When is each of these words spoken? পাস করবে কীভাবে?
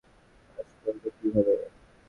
পাস 0.49 0.69
করবে 0.81 1.09
কীভাবে? 1.17 1.53